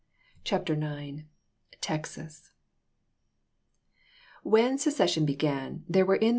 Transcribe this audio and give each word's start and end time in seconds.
CHAPTER 0.43 0.73
IX 0.73 1.25
TEXAS 1.79 2.53
WHEN 4.41 4.79
secession 4.79 5.27
began, 5.27 5.83
there 5.87 6.07
were 6.07 6.15
in 6.15 6.21
the 6.21 6.25
ohap. 6.25 6.29